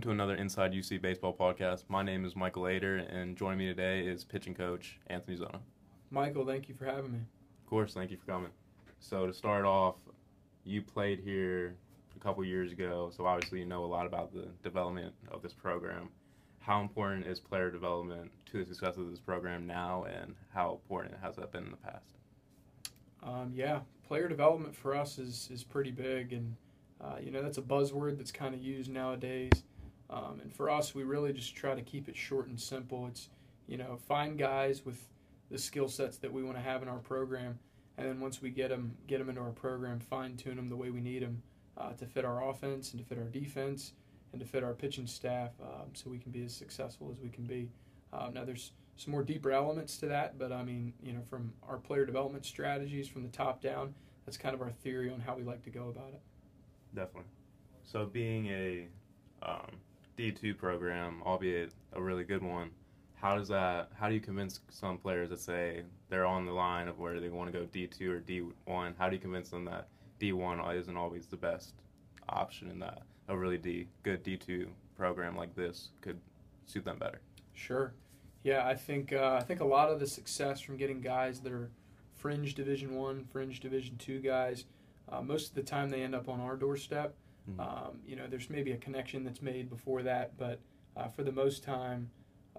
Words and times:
welcome 0.00 0.16
to 0.16 0.22
another 0.22 0.40
Inside 0.40 0.72
UC 0.72 1.02
Baseball 1.02 1.36
podcast. 1.38 1.84
My 1.88 2.02
name 2.02 2.24
is 2.24 2.34
Michael 2.34 2.66
Ader, 2.66 2.96
and 2.96 3.36
joining 3.36 3.58
me 3.58 3.66
today 3.66 4.00
is 4.00 4.24
pitching 4.24 4.54
coach 4.54 4.98
Anthony 5.08 5.36
Zona. 5.36 5.60
Michael, 6.10 6.46
thank 6.46 6.70
you 6.70 6.74
for 6.74 6.86
having 6.86 7.12
me. 7.12 7.18
Of 7.18 7.66
course, 7.68 7.92
thank 7.92 8.10
you 8.10 8.16
for 8.16 8.24
coming. 8.24 8.50
So 8.98 9.26
to 9.26 9.32
start 9.34 9.66
off, 9.66 9.96
you 10.64 10.80
played 10.80 11.20
here 11.20 11.76
a 12.16 12.18
couple 12.18 12.42
years 12.46 12.72
ago, 12.72 13.12
so 13.14 13.26
obviously 13.26 13.58
you 13.58 13.66
know 13.66 13.84
a 13.84 13.92
lot 13.92 14.06
about 14.06 14.32
the 14.32 14.48
development 14.62 15.12
of 15.30 15.42
this 15.42 15.52
program. 15.52 16.08
How 16.60 16.80
important 16.80 17.26
is 17.26 17.38
player 17.38 17.70
development 17.70 18.30
to 18.52 18.64
the 18.64 18.64
success 18.64 18.96
of 18.96 19.10
this 19.10 19.20
program 19.20 19.66
now, 19.66 20.04
and 20.04 20.34
how 20.54 20.72
important 20.82 21.16
has 21.22 21.36
that 21.36 21.52
been 21.52 21.64
in 21.64 21.72
the 21.72 21.76
past? 21.76 22.16
Um, 23.22 23.52
yeah, 23.54 23.80
player 24.08 24.28
development 24.28 24.74
for 24.74 24.96
us 24.96 25.18
is 25.18 25.50
is 25.52 25.62
pretty 25.62 25.90
big, 25.90 26.32
and 26.32 26.56
uh, 27.02 27.16
you 27.22 27.30
know 27.30 27.42
that's 27.42 27.58
a 27.58 27.62
buzzword 27.62 28.16
that's 28.16 28.32
kind 28.32 28.54
of 28.54 28.62
used 28.62 28.90
nowadays. 28.90 29.62
Um, 30.10 30.40
and 30.42 30.52
for 30.52 30.68
us, 30.68 30.94
we 30.94 31.04
really 31.04 31.32
just 31.32 31.54
try 31.54 31.74
to 31.74 31.82
keep 31.82 32.08
it 32.08 32.16
short 32.16 32.48
and 32.48 32.60
simple. 32.60 33.06
It's 33.06 33.28
you 33.66 33.76
know 33.76 33.96
find 34.08 34.38
guys 34.38 34.84
with 34.84 34.98
the 35.50 35.58
skill 35.58 35.88
sets 35.88 36.18
that 36.18 36.32
we 36.32 36.42
want 36.42 36.56
to 36.56 36.62
have 36.62 36.82
in 36.82 36.88
our 36.88 36.98
program, 36.98 37.58
and 37.96 38.08
then 38.08 38.20
once 38.20 38.42
we 38.42 38.50
get 38.50 38.70
them 38.70 38.96
get 39.06 39.18
them 39.18 39.28
into 39.28 39.40
our 39.40 39.50
program, 39.50 40.00
fine 40.00 40.36
tune 40.36 40.56
them 40.56 40.68
the 40.68 40.76
way 40.76 40.90
we 40.90 41.00
need 41.00 41.22
them 41.22 41.42
uh, 41.78 41.92
to 41.92 42.06
fit 42.06 42.24
our 42.24 42.48
offense 42.48 42.92
and 42.92 43.00
to 43.00 43.06
fit 43.06 43.18
our 43.18 43.28
defense 43.28 43.92
and 44.32 44.40
to 44.40 44.46
fit 44.46 44.62
our 44.62 44.74
pitching 44.74 45.06
staff, 45.06 45.50
um, 45.62 45.88
so 45.92 46.10
we 46.10 46.18
can 46.18 46.32
be 46.32 46.44
as 46.44 46.54
successful 46.54 47.10
as 47.12 47.20
we 47.20 47.28
can 47.28 47.44
be. 47.44 47.68
Uh, 48.12 48.30
now 48.32 48.44
there's 48.44 48.72
some 48.96 49.12
more 49.12 49.22
deeper 49.22 49.52
elements 49.52 49.96
to 49.98 50.06
that, 50.06 50.38
but 50.38 50.50
I 50.50 50.64
mean 50.64 50.92
you 51.00 51.12
know 51.12 51.22
from 51.30 51.52
our 51.68 51.78
player 51.78 52.04
development 52.04 52.44
strategies 52.44 53.06
from 53.06 53.22
the 53.22 53.28
top 53.28 53.62
down, 53.62 53.94
that's 54.26 54.36
kind 54.36 54.56
of 54.56 54.60
our 54.60 54.70
theory 54.70 55.08
on 55.12 55.20
how 55.20 55.36
we 55.36 55.44
like 55.44 55.62
to 55.62 55.70
go 55.70 55.88
about 55.88 56.08
it. 56.14 56.20
Definitely. 56.96 57.30
So 57.84 58.06
being 58.06 58.46
a 58.46 58.88
um, 59.42 59.70
D2 60.20 60.58
program, 60.58 61.22
albeit 61.24 61.72
a 61.94 62.02
really 62.02 62.24
good 62.24 62.42
one, 62.42 62.70
how 63.14 63.36
does 63.36 63.48
that? 63.48 63.90
How 63.98 64.08
do 64.08 64.14
you 64.14 64.20
convince 64.20 64.60
some 64.68 64.98
players 64.98 65.30
that 65.30 65.40
say 65.40 65.82
they're 66.10 66.26
on 66.26 66.44
the 66.44 66.52
line 66.52 66.88
of 66.88 66.98
where 66.98 67.20
they 67.20 67.30
want 67.30 67.50
to 67.50 67.58
go 67.58 67.64
D2 67.66 68.08
or 68.08 68.20
D1? 68.20 68.94
How 68.98 69.08
do 69.08 69.16
you 69.16 69.20
convince 69.20 69.48
them 69.48 69.64
that 69.64 69.88
D1 70.20 70.76
isn't 70.76 70.96
always 70.96 71.26
the 71.26 71.36
best 71.36 71.74
option 72.28 72.70
and 72.70 72.82
that 72.82 73.02
a 73.28 73.36
really 73.36 73.56
D 73.56 73.86
good 74.02 74.22
D2 74.22 74.66
program 74.96 75.36
like 75.36 75.54
this 75.54 75.88
could 76.02 76.18
suit 76.66 76.84
them 76.84 76.98
better? 76.98 77.20
Sure. 77.54 77.94
Yeah, 78.42 78.66
I 78.66 78.74
think 78.74 79.12
uh, 79.12 79.38
I 79.40 79.42
think 79.42 79.60
a 79.60 79.66
lot 79.66 79.90
of 79.90 80.00
the 80.00 80.06
success 80.06 80.60
from 80.60 80.76
getting 80.76 81.00
guys 81.00 81.40
that 81.40 81.52
are 81.52 81.70
fringe 82.14 82.54
Division 82.54 82.94
One, 82.94 83.24
fringe 83.24 83.60
Division 83.60 83.96
Two 83.96 84.20
guys, 84.20 84.64
uh, 85.08 85.22
most 85.22 85.48
of 85.50 85.54
the 85.54 85.62
time 85.62 85.90
they 85.90 86.02
end 86.02 86.14
up 86.14 86.28
on 86.28 86.40
our 86.40 86.56
doorstep. 86.56 87.14
Mm-hmm. 87.48 87.60
Um, 87.60 88.00
you 88.06 88.16
know, 88.16 88.26
there's 88.26 88.50
maybe 88.50 88.72
a 88.72 88.76
connection 88.76 89.24
that's 89.24 89.42
made 89.42 89.70
before 89.70 90.02
that, 90.02 90.36
but 90.36 90.60
uh, 90.96 91.08
for 91.08 91.22
the 91.22 91.32
most 91.32 91.62
time, 91.64 92.10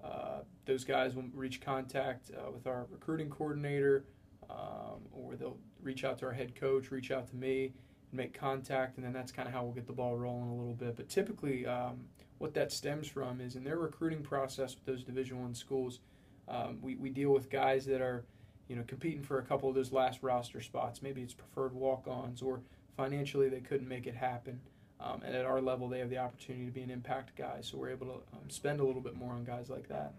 uh, 0.02 0.40
those 0.66 0.84
guys 0.84 1.14
will 1.14 1.24
reach 1.34 1.60
contact 1.60 2.30
uh, 2.36 2.50
with 2.50 2.66
our 2.66 2.86
recruiting 2.90 3.30
coordinator, 3.30 4.04
um, 4.50 5.00
or 5.12 5.36
they'll 5.36 5.58
reach 5.82 6.04
out 6.04 6.18
to 6.18 6.26
our 6.26 6.32
head 6.32 6.54
coach, 6.54 6.90
reach 6.90 7.10
out 7.10 7.28
to 7.28 7.36
me, 7.36 7.72
and 8.10 8.18
make 8.18 8.34
contact, 8.34 8.96
and 8.96 9.06
then 9.06 9.12
that's 9.12 9.30
kind 9.30 9.46
of 9.46 9.54
how 9.54 9.62
we'll 9.62 9.72
get 9.72 9.86
the 9.86 9.92
ball 9.92 10.16
rolling 10.16 10.48
a 10.48 10.54
little 10.54 10.74
bit. 10.74 10.96
But 10.96 11.08
typically, 11.08 11.66
um, 11.66 12.00
what 12.38 12.54
that 12.54 12.72
stems 12.72 13.06
from 13.06 13.40
is 13.40 13.54
in 13.54 13.62
their 13.62 13.78
recruiting 13.78 14.22
process 14.22 14.74
with 14.74 14.84
those 14.84 15.04
Division 15.04 15.40
One 15.40 15.54
schools, 15.54 16.00
um, 16.48 16.78
we, 16.82 16.96
we 16.96 17.08
deal 17.08 17.30
with 17.30 17.48
guys 17.48 17.86
that 17.86 18.00
are, 18.00 18.24
you 18.68 18.74
know, 18.74 18.82
competing 18.86 19.22
for 19.22 19.38
a 19.38 19.42
couple 19.42 19.68
of 19.68 19.74
those 19.74 19.92
last 19.92 20.22
roster 20.22 20.60
spots. 20.60 21.02
Maybe 21.02 21.22
it's 21.22 21.34
preferred 21.34 21.72
walk-ons, 21.72 22.42
or 22.42 22.60
financially 22.96 23.48
they 23.48 23.60
couldn't 23.60 23.88
make 23.88 24.06
it 24.08 24.16
happen. 24.16 24.60
Um, 25.02 25.22
and 25.26 25.34
at 25.34 25.44
our 25.44 25.60
level, 25.60 25.88
they 25.88 25.98
have 25.98 26.10
the 26.10 26.18
opportunity 26.18 26.64
to 26.64 26.70
be 26.70 26.82
an 26.82 26.90
impact 26.90 27.34
guy, 27.36 27.58
so 27.60 27.76
we're 27.76 27.90
able 27.90 28.06
to 28.06 28.12
um, 28.34 28.48
spend 28.48 28.78
a 28.78 28.84
little 28.84 29.00
bit 29.02 29.16
more 29.16 29.32
on 29.32 29.42
guys 29.42 29.68
like 29.68 29.88
that. 29.88 30.14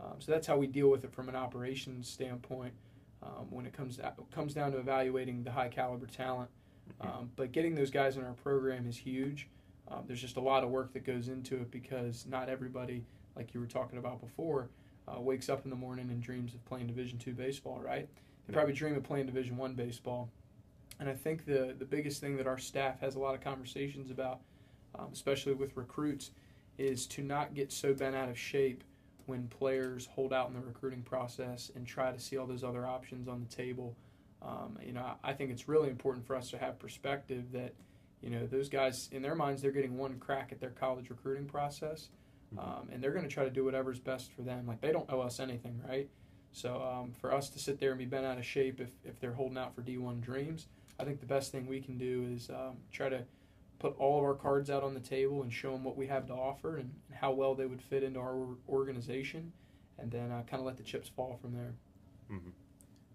Um, 0.00 0.16
so 0.18 0.30
that's 0.30 0.46
how 0.46 0.56
we 0.56 0.66
deal 0.66 0.90
with 0.90 1.02
it 1.04 1.12
from 1.12 1.28
an 1.28 1.36
operations 1.36 2.08
standpoint. 2.08 2.74
Um, 3.22 3.46
when 3.50 3.66
it 3.66 3.72
comes 3.72 3.96
to, 3.96 4.12
comes 4.30 4.54
down 4.54 4.72
to 4.72 4.78
evaluating 4.78 5.42
the 5.42 5.50
high 5.50 5.68
caliber 5.68 6.06
talent, 6.06 6.50
um, 7.00 7.30
but 7.36 7.52
getting 7.52 7.74
those 7.74 7.90
guys 7.90 8.16
in 8.16 8.24
our 8.24 8.34
program 8.34 8.86
is 8.86 8.96
huge. 8.96 9.48
Um, 9.88 10.04
there's 10.06 10.20
just 10.20 10.36
a 10.36 10.40
lot 10.40 10.62
of 10.62 10.70
work 10.70 10.92
that 10.92 11.04
goes 11.04 11.28
into 11.28 11.56
it 11.56 11.70
because 11.70 12.26
not 12.28 12.48
everybody, 12.48 13.04
like 13.34 13.54
you 13.54 13.60
were 13.60 13.66
talking 13.66 13.98
about 13.98 14.20
before, 14.20 14.68
uh, 15.08 15.20
wakes 15.20 15.48
up 15.48 15.64
in 15.64 15.70
the 15.70 15.76
morning 15.76 16.10
and 16.10 16.22
dreams 16.22 16.54
of 16.54 16.64
playing 16.66 16.86
Division 16.86 17.18
two 17.18 17.32
baseball. 17.32 17.80
Right? 17.80 18.08
They 18.46 18.52
probably 18.52 18.74
dream 18.74 18.94
of 18.94 19.02
playing 19.02 19.26
Division 19.26 19.56
one 19.56 19.74
baseball 19.74 20.28
and 21.00 21.08
I 21.08 21.14
think 21.14 21.44
the, 21.44 21.74
the 21.78 21.84
biggest 21.84 22.20
thing 22.20 22.36
that 22.36 22.46
our 22.46 22.58
staff 22.58 23.00
has 23.00 23.14
a 23.14 23.18
lot 23.18 23.34
of 23.34 23.40
conversations 23.40 24.10
about, 24.10 24.40
um, 24.98 25.08
especially 25.12 25.54
with 25.54 25.76
recruits, 25.76 26.30
is 26.76 27.06
to 27.08 27.22
not 27.22 27.54
get 27.54 27.72
so 27.72 27.94
bent 27.94 28.16
out 28.16 28.28
of 28.28 28.38
shape 28.38 28.84
when 29.26 29.46
players 29.48 30.06
hold 30.06 30.32
out 30.32 30.48
in 30.48 30.54
the 30.54 30.60
recruiting 30.60 31.02
process 31.02 31.70
and 31.74 31.86
try 31.86 32.10
to 32.10 32.18
see 32.18 32.36
all 32.36 32.46
those 32.46 32.64
other 32.64 32.86
options 32.86 33.28
on 33.28 33.40
the 33.40 33.54
table. 33.54 33.94
Um, 34.40 34.78
you 34.84 34.92
know, 34.92 35.04
I 35.22 35.34
think 35.34 35.50
it's 35.50 35.68
really 35.68 35.90
important 35.90 36.26
for 36.26 36.34
us 36.34 36.50
to 36.50 36.58
have 36.58 36.78
perspective 36.78 37.52
that, 37.52 37.74
you 38.22 38.30
know, 38.30 38.46
those 38.46 38.68
guys 38.68 39.08
in 39.12 39.22
their 39.22 39.34
minds 39.34 39.62
they're 39.62 39.70
getting 39.70 39.98
one 39.98 40.18
crack 40.18 40.50
at 40.50 40.60
their 40.60 40.70
college 40.70 41.10
recruiting 41.10 41.46
process, 41.46 42.08
mm-hmm. 42.54 42.58
um, 42.58 42.88
and 42.90 43.02
they're 43.02 43.12
going 43.12 43.28
to 43.28 43.32
try 43.32 43.44
to 43.44 43.50
do 43.50 43.64
whatever's 43.64 44.00
best 44.00 44.32
for 44.32 44.42
them. 44.42 44.66
Like 44.66 44.80
they 44.80 44.92
don't 44.92 45.10
owe 45.10 45.20
us 45.20 45.40
anything, 45.40 45.80
right? 45.86 46.08
So 46.52 46.82
um, 46.82 47.12
for 47.12 47.34
us 47.34 47.50
to 47.50 47.58
sit 47.58 47.78
there 47.78 47.90
and 47.90 47.98
be 47.98 48.06
bent 48.06 48.24
out 48.24 48.38
of 48.38 48.46
shape 48.46 48.80
if, 48.80 48.90
if 49.04 49.20
they're 49.20 49.34
holding 49.34 49.58
out 49.58 49.74
for 49.74 49.82
D1 49.82 50.20
dreams, 50.20 50.66
I 50.98 51.04
think 51.04 51.20
the 51.20 51.26
best 51.26 51.52
thing 51.52 51.66
we 51.66 51.80
can 51.80 51.96
do 51.96 52.26
is 52.34 52.50
um, 52.50 52.78
try 52.92 53.08
to 53.08 53.24
put 53.78 53.96
all 53.98 54.18
of 54.18 54.24
our 54.24 54.34
cards 54.34 54.70
out 54.70 54.82
on 54.82 54.94
the 54.94 55.00
table 55.00 55.42
and 55.42 55.52
show 55.52 55.72
them 55.72 55.84
what 55.84 55.96
we 55.96 56.06
have 56.08 56.26
to 56.26 56.32
offer 56.32 56.78
and, 56.78 56.90
and 57.08 57.18
how 57.18 57.32
well 57.32 57.54
they 57.54 57.66
would 57.66 57.82
fit 57.82 58.02
into 58.02 58.18
our 58.18 58.56
organization, 58.68 59.52
and 59.98 60.10
then 60.10 60.30
uh, 60.30 60.42
kind 60.48 60.60
of 60.60 60.66
let 60.66 60.76
the 60.76 60.82
chips 60.82 61.08
fall 61.08 61.38
from 61.40 61.52
there. 61.52 61.74
Mm-hmm. 62.30 62.50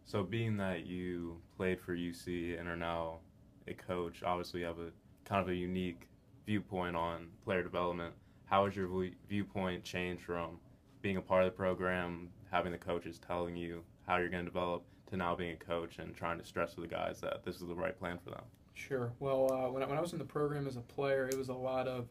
So, 0.06 0.24
being 0.24 0.58
that 0.58 0.86
you 0.86 1.38
played 1.58 1.80
for 1.80 1.96
UC 1.96 2.60
and 2.60 2.68
are 2.68 2.78
now 2.78 3.20
a 3.68 3.74
coach, 3.74 4.24
obviously 4.24 4.62
you 4.62 4.66
have 4.66 4.80
a 4.80 4.92
kind 5.26 5.42
of 5.42 5.50
a 5.50 5.56
unique 5.56 6.08
viewpoint 6.46 6.96
on 6.96 7.28
player 7.44 7.64
development. 7.64 8.14
How 8.46 8.66
has 8.66 8.76
your 8.76 8.90
viewpoint 9.30 9.84
changed 9.84 10.24
from 10.24 10.60
being 11.02 11.18
a 11.18 11.22
part 11.22 11.44
of 11.44 11.52
the 11.52 11.58
program, 11.58 12.30
having 12.52 12.72
the 12.72 12.78
coaches 12.78 13.20
telling 13.26 13.56
you 13.56 13.84
how 14.06 14.18
you're 14.18 14.30
going 14.30 14.46
to 14.46 14.50
develop, 14.50 14.84
to 15.10 15.18
now 15.18 15.36
being 15.36 15.52
a 15.52 15.56
coach 15.56 16.00
and 16.00 16.16
trying 16.16 16.40
to 16.40 16.46
stress 16.46 16.74
to 16.76 16.82
the 16.82 16.88
guys 16.88 17.20
that 17.22 17.44
this 17.44 17.56
is 17.56 17.68
the 17.68 17.76
right 17.76 17.98
plan 17.98 18.20
for 18.24 18.32
them? 18.32 18.44
Sure. 18.74 19.14
Well, 19.20 19.52
uh, 19.52 19.72
when, 19.72 19.84
I, 19.84 19.86
when 19.86 19.98
I 19.98 20.02
was 20.02 20.14
in 20.14 20.20
the 20.20 20.26
program 20.26 20.68
as 20.68 20.78
a 20.78 20.82
player, 20.82 21.28
it 21.28 21.38
was 21.38 21.50
a 21.50 21.54
lot 21.54 21.88
of 21.88 22.08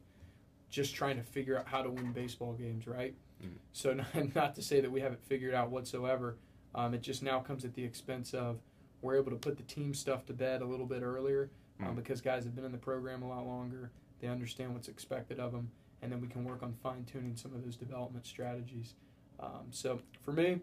just 0.70 0.94
trying 0.94 1.16
to 1.16 1.22
figure 1.22 1.58
out 1.58 1.66
how 1.66 1.82
to 1.82 1.90
win 1.90 2.12
baseball 2.12 2.54
games, 2.54 2.86
right? 2.86 3.14
Mm-hmm. 3.42 3.56
So, 3.72 3.92
not, 4.14 4.34
not, 4.34 4.54
to 4.54 4.62
say 4.62 4.80
that 4.80 4.90
we 4.90 5.00
haven't 5.00 5.22
figured 5.24 5.54
out 5.54 5.70
whatsoever. 5.70 6.36
Um, 6.74 6.94
it 6.94 7.02
just 7.02 7.22
now 7.22 7.40
comes 7.40 7.64
at 7.64 7.74
the 7.74 7.84
expense 7.84 8.32
of 8.32 8.58
we're 9.02 9.16
able 9.16 9.30
to 9.30 9.36
put 9.36 9.56
the 9.56 9.64
team 9.64 9.92
stuff 9.92 10.24
to 10.26 10.32
bed 10.32 10.62
a 10.62 10.64
little 10.64 10.86
bit 10.86 11.02
earlier 11.02 11.50
um, 11.80 11.86
mm-hmm. 11.86 11.96
because 11.96 12.20
guys 12.20 12.44
have 12.44 12.54
been 12.54 12.64
in 12.64 12.72
the 12.72 12.78
program 12.78 13.22
a 13.22 13.28
lot 13.28 13.46
longer. 13.46 13.90
They 14.20 14.28
understand 14.28 14.72
what's 14.72 14.88
expected 14.88 15.40
of 15.40 15.52
them, 15.52 15.70
and 16.00 16.10
then 16.10 16.20
we 16.20 16.28
can 16.28 16.44
work 16.44 16.62
on 16.62 16.74
fine 16.82 17.04
tuning 17.04 17.36
some 17.36 17.52
of 17.52 17.64
those 17.64 17.76
development 17.76 18.24
strategies. 18.24 18.94
Um, 19.40 19.66
so, 19.70 19.98
for 20.24 20.32
me, 20.32 20.60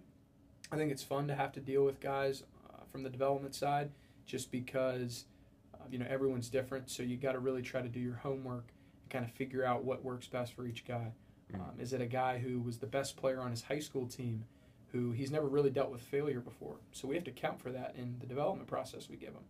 I 0.71 0.77
think 0.77 0.91
it's 0.91 1.03
fun 1.03 1.27
to 1.27 1.35
have 1.35 1.51
to 1.53 1.59
deal 1.59 1.83
with 1.83 1.99
guys 1.99 2.43
uh, 2.69 2.83
from 2.91 3.03
the 3.03 3.09
development 3.09 3.55
side, 3.55 3.91
just 4.25 4.51
because 4.51 5.25
uh, 5.73 5.85
you 5.89 5.97
know 5.97 6.05
everyone's 6.09 6.49
different. 6.49 6.89
So 6.89 7.03
you 7.03 7.17
got 7.17 7.33
to 7.33 7.39
really 7.39 7.61
try 7.61 7.81
to 7.81 7.89
do 7.89 7.99
your 7.99 8.15
homework 8.15 8.65
and 9.01 9.09
kind 9.09 9.25
of 9.25 9.31
figure 9.31 9.65
out 9.65 9.83
what 9.83 10.03
works 10.03 10.27
best 10.27 10.53
for 10.53 10.65
each 10.65 10.85
guy. 10.85 11.11
Mm. 11.53 11.59
Um, 11.59 11.79
is 11.79 11.93
it 11.93 12.01
a 12.01 12.05
guy 12.05 12.37
who 12.39 12.59
was 12.59 12.77
the 12.77 12.87
best 12.87 13.17
player 13.17 13.41
on 13.41 13.51
his 13.51 13.63
high 13.63 13.79
school 13.79 14.05
team, 14.05 14.45
who 14.91 15.11
he's 15.11 15.31
never 15.31 15.47
really 15.47 15.71
dealt 15.71 15.91
with 15.91 16.01
failure 16.01 16.39
before? 16.39 16.77
So 16.91 17.07
we 17.07 17.15
have 17.15 17.23
to 17.25 17.31
count 17.31 17.59
for 17.59 17.71
that 17.71 17.95
in 17.97 18.17
the 18.19 18.27
development 18.27 18.67
process 18.67 19.09
we 19.09 19.17
give 19.17 19.33
him. 19.33 19.43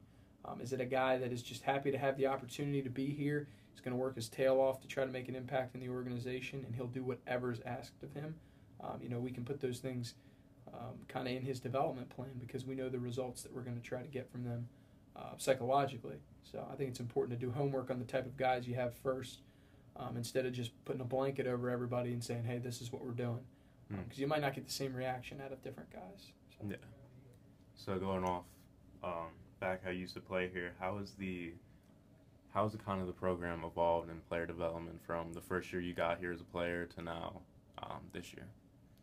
Um, 0.46 0.62
is 0.62 0.74
it 0.74 0.82
a 0.82 0.86
guy 0.86 1.18
that 1.18 1.34
is 1.34 1.44
just 1.44 1.64
happy 1.64 1.92
to 1.92 1.98
have 1.98 2.18
the 2.18 2.28
opportunity 2.28 2.82
to 2.82 2.90
be 2.90 3.08
here? 3.08 3.48
He's 3.72 3.82
going 3.82 3.96
to 3.96 4.02
work 4.02 4.16
his 4.16 4.30
tail 4.30 4.60
off 4.60 4.82
to 4.82 4.88
try 4.88 5.06
to 5.06 5.12
make 5.12 5.28
an 5.30 5.36
impact 5.36 5.76
in 5.76 5.82
the 5.82 5.90
organization, 5.90 6.64
and 6.66 6.76
he'll 6.76 6.88
do 6.88 7.04
whatever 7.04 7.52
is 7.52 7.60
asked 7.66 8.02
of 8.04 8.14
him. 8.14 8.36
Um, 8.82 9.00
you 9.02 9.10
know, 9.10 9.20
we 9.20 9.32
can 9.32 9.44
put 9.44 9.60
those 9.60 9.80
things 9.80 10.16
um, 10.74 10.96
kind 11.08 11.28
of 11.28 11.34
in 11.34 11.42
his 11.42 11.60
development 11.60 12.10
plan 12.10 12.32
because 12.40 12.66
we 12.66 12.76
know 12.76 12.90
the 12.90 13.00
results 13.00 13.42
that 13.44 13.54
we're 13.54 13.62
going 13.62 13.76
to 13.76 13.82
try 13.82 14.02
to 14.02 14.08
get 14.08 14.32
from 14.32 14.44
them 14.44 14.68
uh, 15.16 15.34
psychologically. 15.38 16.18
So 16.44 16.66
I 16.72 16.76
think 16.76 16.90
it's 16.90 17.00
important 17.00 17.40
to 17.40 17.46
do 17.46 17.52
homework 17.52 17.92
on 17.92 18.00
the 18.00 18.06
type 18.06 18.26
of 18.26 18.38
guys 18.38 18.68
you 18.68 18.76
have 18.76 18.94
first 18.96 19.40
um, 19.96 20.18
instead 20.18 20.46
of 20.46 20.54
just 20.54 20.72
putting 20.86 21.02
a 21.02 21.06
blanket 21.06 21.46
over 21.48 21.70
everybody 21.70 22.14
and 22.14 22.24
saying, 22.24 22.44
hey, 22.44 22.58
this 22.58 22.82
is 22.82 22.92
what 22.92 23.04
we're 23.04 23.12
doing. 23.12 23.42
Because 23.90 24.02
mm. 24.02 24.04
um, 24.04 24.12
you 24.16 24.28
might 24.28 24.42
not 24.42 24.54
get 24.54 24.66
the 24.66 24.74
same 24.74 24.94
reaction 24.94 25.42
out 25.44 25.52
of 25.52 25.62
different 25.62 25.92
guys. 25.92 26.32
So. 26.58 26.68
Yeah. 26.70 26.76
So 27.76 27.98
going 27.98 28.24
off 28.24 28.44
um, 29.04 29.30
back 29.60 29.84
how 29.84 29.90
you 29.90 30.00
used 30.00 30.14
to 30.16 30.22
play 30.22 30.50
here, 30.52 30.74
how 30.80 30.98
is 30.98 31.14
the 31.18 31.52
how's 32.54 32.72
the 32.72 32.78
kind 32.78 33.02
of 33.02 33.08
the 33.08 33.14
program 33.14 33.64
evolved 33.64 34.10
in 34.10 34.20
player 34.28 34.46
development 34.46 35.00
from 35.06 35.34
the 35.34 35.42
first 35.42 35.72
year 35.72 35.82
you 35.82 35.94
got 35.94 36.20
here 36.20 36.32
as 36.32 36.42
a 36.42 36.46
player 36.46 36.86
to 36.86 37.02
now 37.02 37.42
um, 37.84 38.00
this 38.12 38.34
year? 38.34 38.48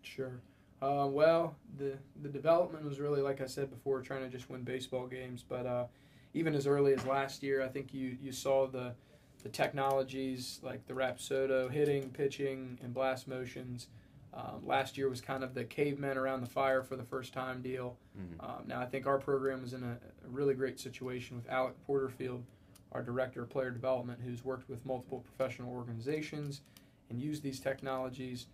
Sure. 0.03 0.41
Uh, 0.83 1.07
well, 1.09 1.57
the 1.79 1.97
the 2.23 2.29
development 2.29 2.85
was 2.85 3.01
really 3.01 3.23
like 3.23 3.41
I 3.41 3.47
said 3.47 3.71
before, 3.71 4.01
trying 4.03 4.23
to 4.23 4.29
just 4.29 4.51
win 4.51 4.63
baseball 4.63 5.07
games. 5.07 5.45
But 5.47 5.67
uh, 5.67 5.87
even 6.35 6.55
as 6.55 6.67
early 6.67 6.93
as 6.93 7.05
last 7.07 7.43
year, 7.43 7.63
I 7.63 7.69
think 7.69 7.95
you 7.95 8.17
you 8.23 8.33
saw 8.33 8.67
the 8.67 8.95
the 9.43 9.49
technologies 9.49 10.61
like 10.63 10.87
the 10.87 10.95
Rapsodo 10.95 11.71
hitting, 11.71 12.11
pitching, 12.11 12.79
and 12.83 12.93
blast 12.93 13.29
motions. 13.29 13.89
Um, 14.35 14.67
last 14.67 14.99
year 14.99 15.09
was 15.09 15.23
kind 15.23 15.43
of 15.43 15.55
the 15.55 15.65
cavemen 15.65 16.19
around 16.19 16.43
the 16.43 16.47
fire 16.49 16.83
for 16.83 16.97
the 16.97 17.05
first 17.05 17.33
time 17.33 17.63
deal. 17.63 17.97
Mhm. 18.19 18.45
Um, 18.45 18.65
now 18.67 18.81
I 18.81 18.87
think 18.87 19.07
our 19.07 19.19
program 19.19 19.65
is 19.65 19.73
in 19.73 19.83
a, 19.83 19.93
a 19.93 20.29
really 20.29 20.53
great 20.53 20.79
situation 20.79 21.37
with 21.37 21.49
Alec 21.49 21.75
Porterfield, 21.87 22.45
our 22.93 23.03
director 23.03 23.43
of 23.45 23.49
player 23.49 23.71
development, 23.71 24.21
who's 24.23 24.45
worked 24.45 24.69
with 24.69 24.85
multiple 24.85 25.21
professional 25.21 25.73
organizations 25.73 26.61
and 27.09 27.19
used 27.19 27.43
these 27.43 27.61
technologies. 27.61 28.47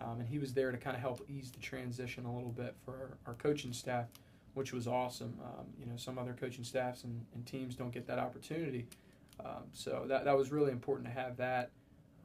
Um, 0.00 0.20
and 0.20 0.28
he 0.28 0.38
was 0.38 0.52
there 0.52 0.70
to 0.70 0.76
kind 0.76 0.96
of 0.96 1.00
help 1.00 1.24
ease 1.28 1.50
the 1.50 1.60
transition 1.60 2.24
a 2.24 2.34
little 2.34 2.50
bit 2.50 2.74
for 2.84 2.92
our, 2.92 3.18
our 3.26 3.34
coaching 3.34 3.72
staff, 3.72 4.06
which 4.54 4.72
was 4.72 4.86
awesome. 4.86 5.38
Um, 5.42 5.66
you 5.78 5.86
know, 5.86 5.96
some 5.96 6.18
other 6.18 6.36
coaching 6.38 6.64
staffs 6.64 7.04
and, 7.04 7.24
and 7.34 7.46
teams 7.46 7.74
don't 7.74 7.92
get 7.92 8.06
that 8.06 8.18
opportunity. 8.18 8.86
Um, 9.40 9.64
so 9.72 10.04
that, 10.08 10.24
that 10.24 10.36
was 10.36 10.50
really 10.52 10.72
important 10.72 11.08
to 11.08 11.20
have 11.20 11.36
that. 11.38 11.70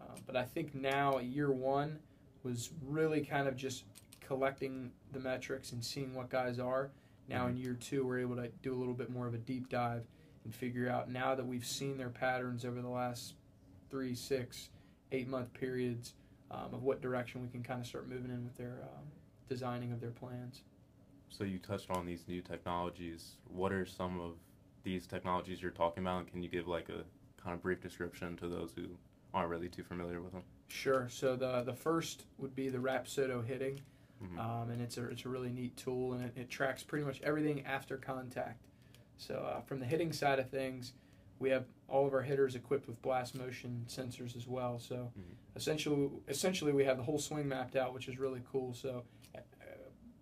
Um, 0.02 0.16
but 0.26 0.36
I 0.36 0.44
think 0.44 0.76
now, 0.76 1.20
year 1.20 1.52
one 1.52 2.00
was 2.44 2.72
really 2.88 3.22
kind 3.22 3.48
of 3.48 3.56
just 3.56 3.84
collecting 4.22 4.92
the 5.12 5.20
metrics 5.20 5.72
and 5.72 5.84
seeing 5.84 6.14
what 6.14 6.30
guys 6.30 6.60
are. 6.60 6.92
Now 7.28 7.48
in 7.48 7.58
year 7.58 7.74
two, 7.80 8.06
we're 8.06 8.20
able 8.20 8.36
to 8.38 8.50
do 8.64 8.74
a 8.74 8.78
little 8.78 8.94
bit 8.94 9.10
more 9.10 9.28
of 9.28 9.34
a 9.34 9.38
deep 9.38 9.70
dive 9.70 10.04
and 10.44 10.54
figure 10.54 10.90
out 10.90 11.10
now 11.10 11.36
that 11.36 11.46
we've 11.46 11.66
seen 11.66 11.98
their 11.98 12.10
patterns 12.10 12.66
over 12.66 12.82
the 12.82 12.90
last 12.90 13.34
three, 13.90 14.16
six, 14.16 14.70
eight 15.12 15.28
month 15.28 15.54
periods 15.54 16.14
um, 16.52 16.74
of 16.74 16.84
what 16.84 17.02
direction 17.02 17.42
we 17.42 17.48
can 17.48 17.64
kind 17.64 17.80
of 17.80 17.88
start 17.88 18.08
moving 18.10 18.32
in 18.32 18.44
with 18.44 18.56
their 18.58 18.80
um, 18.84 19.06
designing 19.48 19.92
of 19.92 20.00
their 20.02 20.12
plans. 20.12 20.62
So 21.30 21.44
you 21.44 21.60
touched 21.60 21.90
on 21.92 22.06
these 22.06 22.24
new 22.28 22.42
technologies. 22.42 23.34
What 23.46 23.72
are 23.72 23.86
some 23.86 24.20
of 24.20 24.34
these 24.84 25.06
technologies 25.06 25.62
you're 25.62 25.72
talking 25.72 26.04
about? 26.04 26.20
And 26.20 26.28
can 26.28 26.42
you 26.42 26.50
give 26.50 26.68
like 26.68 26.90
a 26.90 27.04
kind 27.42 27.54
of 27.54 27.62
brief 27.62 27.82
description 27.82 28.36
to 28.38 28.48
those 28.48 28.72
who 28.76 28.88
aren't 29.34 29.50
really 29.50 29.70
too 29.70 29.84
familiar 29.84 30.22
with 30.22 30.34
them? 30.34 30.44
Sure. 30.70 31.08
So 31.10 31.36
the 31.36 31.62
the 31.64 31.74
first 31.74 32.26
would 32.38 32.56
be 32.56 32.70
the 32.70 32.78
Rapsodo 32.78 33.46
hitting, 33.46 33.80
Mhm. 34.24 34.40
um, 34.40 34.70
and 34.72 34.82
it's 34.82 34.98
a 34.98 35.06
it's 35.10 35.26
a 35.26 35.30
really 35.30 35.50
neat 35.52 35.78
tool, 35.78 36.14
and 36.14 36.26
it, 36.26 36.34
it 36.36 36.50
tracks 36.50 36.84
pretty 36.84 37.06
much 37.06 37.22
everything 37.22 37.66
after 37.66 37.98
contact. 37.98 38.66
So 39.18 39.36
uh, 39.36 39.62
from 39.62 39.80
the 39.80 39.86
hitting 39.86 40.14
side 40.14 40.40
of 40.40 40.50
things, 40.50 40.94
we 41.40 41.50
have 41.50 41.66
all 41.88 42.06
of 42.06 42.14
our 42.14 42.22
hitters 42.22 42.56
equipped 42.56 42.88
with 42.88 43.02
blast 43.02 43.34
motion 43.36 43.86
sensors 43.88 44.36
as 44.36 44.48
well. 44.48 44.78
So 44.78 45.12
Mhm. 45.18 45.36
essentially, 45.56 46.10
essentially 46.28 46.74
we 46.74 46.84
have 46.84 46.98
the 46.98 47.04
whole 47.04 47.18
swing 47.20 47.48
mapped 47.48 47.76
out, 47.76 47.94
which 47.94 48.08
is 48.08 48.20
really 48.20 48.42
cool. 48.52 48.74
So 48.74 49.06
uh, 49.36 49.40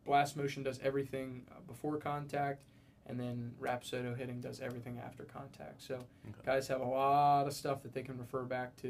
blast 0.05 0.37
motion 0.37 0.63
does 0.63 0.79
everything 0.79 1.45
uh, 1.51 1.59
before 1.67 1.97
contact, 1.97 2.63
and 3.07 3.19
then 3.19 3.53
Rapsodo 3.59 4.15
hitting 4.15 4.39
does 4.41 4.59
everything 4.61 4.99
after 4.99 5.23
contact. 5.25 5.81
So 5.81 5.95
Okay. 6.29 6.41
guys 6.45 6.67
have 6.67 6.81
a 6.81 6.85
lot 6.85 7.47
of 7.47 7.53
stuff 7.53 7.81
that 7.83 7.93
they 7.93 8.03
can 8.03 8.17
refer 8.17 8.43
back 8.43 8.75
to 8.77 8.87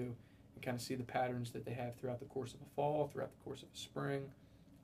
and 0.56 0.62
kind 0.64 0.76
of 0.76 0.82
see 0.82 0.96
the 0.96 1.04
patterns 1.04 1.52
that 1.52 1.66
they 1.66 1.74
have 1.74 1.96
throughout 1.96 2.20
the 2.20 2.26
course 2.26 2.54
of 2.54 2.62
a 2.62 2.66
fall, 2.76 3.08
throughout 3.08 3.32
the 3.32 3.44
course 3.44 3.64
of 3.64 3.70
a 3.74 3.78
spring, 3.78 4.30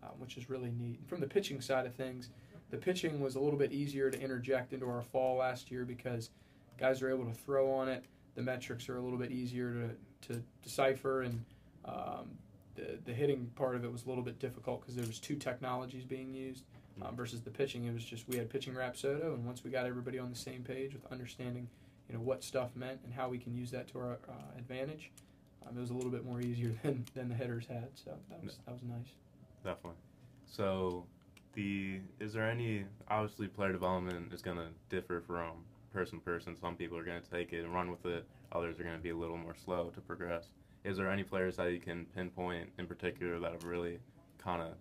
um, 0.01 0.11
which 0.19 0.37
is 0.37 0.49
really 0.49 0.71
neat. 0.71 0.99
And 0.99 1.07
from 1.09 1.19
the 1.19 1.27
pitching 1.27 1.59
side 1.61 1.85
of 1.85 1.93
things, 1.95 2.29
the 2.69 2.77
pitching 2.77 3.19
was 3.19 3.35
a 3.35 3.39
little 3.39 3.59
bit 3.59 3.71
easier 3.71 4.09
to 4.09 4.19
interject 4.19 4.71
into 4.73 4.87
our 4.87 5.01
fall 5.01 5.37
last 5.37 5.69
year 5.69 5.83
because 5.85 6.29
guys 6.77 7.01
are 7.01 7.09
able 7.09 7.25
to 7.25 7.33
throw 7.33 7.71
on 7.71 7.87
it. 7.87 8.05
The 8.35 8.41
metrics 8.41 8.89
are 8.89 8.97
a 8.97 9.01
little 9.01 9.17
bit 9.17 9.31
easier 9.31 9.73
to, 10.21 10.33
to 10.33 10.43
decipher, 10.63 11.21
and 11.21 11.43
um, 11.85 12.31
the, 12.75 12.97
the 13.05 13.13
hitting 13.13 13.51
part 13.55 13.75
of 13.75 13.83
it 13.83 13.91
was 13.91 14.05
a 14.05 14.09
little 14.09 14.23
bit 14.23 14.39
difficult 14.39 14.81
because 14.81 14.95
there 14.95 15.05
was 15.05 15.19
two 15.19 15.35
technologies 15.35 16.03
being 16.03 16.33
used 16.33 16.63
um, 17.01 17.15
versus 17.15 17.41
the 17.41 17.51
pitching. 17.51 17.85
It 17.85 17.93
was 17.93 18.03
just 18.03 18.27
we 18.27 18.37
had 18.37 18.49
pitching 18.49 18.73
Rapsodo, 18.73 19.33
and 19.33 19.45
once 19.45 19.63
we 19.63 19.71
got 19.71 19.85
everybody 19.85 20.19
on 20.19 20.29
the 20.29 20.35
same 20.35 20.63
page 20.63 20.93
with 20.93 21.05
understanding, 21.11 21.67
you 22.09 22.15
know, 22.15 22.21
what 22.21 22.43
stuff 22.43 22.75
meant 22.75 22.99
and 23.03 23.13
how 23.13 23.29
we 23.29 23.37
can 23.37 23.55
use 23.55 23.71
that 23.71 23.87
to 23.89 23.99
our 23.99 24.17
uh, 24.27 24.57
advantage, 24.57 25.11
um, 25.67 25.77
it 25.77 25.79
was 25.79 25.89
a 25.89 25.93
little 25.93 26.11
bit 26.11 26.25
more 26.25 26.41
easier 26.41 26.73
than, 26.83 27.05
than 27.13 27.29
the 27.29 27.35
hitters 27.35 27.65
had. 27.67 27.89
So 27.95 28.11
that 28.29 28.43
was 28.43 28.57
that 28.65 28.73
was 28.73 28.83
nice. 28.83 29.13
Definitely. 29.63 29.99
So, 30.45 31.05
the 31.53 31.99
is 32.19 32.33
there 32.33 32.49
any 32.49 32.85
obviously 33.09 33.47
player 33.47 33.71
development 33.71 34.33
is 34.33 34.41
going 34.41 34.57
to 34.57 34.67
differ 34.89 35.23
from 35.25 35.65
person 35.93 36.19
to 36.19 36.25
person. 36.25 36.55
Some 36.59 36.75
people 36.75 36.97
are 36.97 37.03
going 37.03 37.21
to 37.21 37.29
take 37.29 37.53
it 37.53 37.63
and 37.63 37.73
run 37.73 37.91
with 37.91 38.05
it. 38.05 38.25
Others 38.51 38.79
are 38.79 38.83
going 38.83 38.97
to 38.97 39.01
be 39.01 39.11
a 39.11 39.15
little 39.15 39.37
more 39.37 39.55
slow 39.63 39.91
to 39.93 40.01
progress. 40.01 40.47
Is 40.83 40.97
there 40.97 41.09
any 41.09 41.23
players 41.23 41.55
that 41.57 41.71
you 41.71 41.79
can 41.79 42.05
pinpoint 42.15 42.69
in 42.77 42.87
particular 42.87 43.39
that 43.39 43.51
have 43.51 43.63
really 43.63 43.99
kind 44.37 44.61
of 44.61 44.73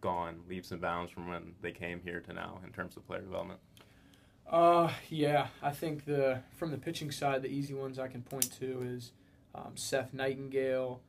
gone 0.00 0.40
leaps 0.48 0.72
and 0.72 0.80
bounds 0.80 1.12
from 1.12 1.28
when 1.28 1.54
they 1.62 1.72
came 1.72 2.00
here 2.00 2.20
to 2.20 2.32
now 2.32 2.60
in 2.64 2.72
terms 2.72 2.96
of 2.96 3.06
player 3.06 3.20
development? 3.20 3.60
Uh, 4.50 4.92
yeah, 5.08 5.48
I 5.62 5.70
think 5.70 6.04
the 6.04 6.40
from 6.56 6.70
the 6.70 6.78
pitching 6.78 7.10
side, 7.10 7.42
the 7.42 7.48
easy 7.48 7.74
ones 7.74 7.98
I 7.98 8.08
can 8.08 8.22
point 8.22 8.52
to 8.60 8.82
is 8.82 9.12
um, 9.54 9.72
Seth 9.74 10.14
Nightingale, 10.14 11.00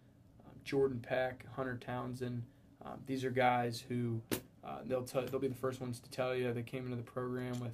um, 0.45 0.53
Jordan 0.63 0.99
Peck, 0.99 1.45
Hunter 1.55 1.77
Townsend. 1.79 2.43
Um, 2.83 2.99
these 3.05 3.23
are 3.23 3.29
guys 3.29 3.83
who 3.87 4.21
uh, 4.63 4.79
they'll 4.85 5.03
tell 5.03 5.23
they'll 5.23 5.39
be 5.39 5.47
the 5.47 5.55
first 5.55 5.79
ones 5.81 5.99
to 5.99 6.09
tell 6.09 6.35
you 6.35 6.51
they 6.51 6.63
came 6.63 6.85
into 6.85 6.95
the 6.95 7.03
program 7.03 7.59
with 7.59 7.73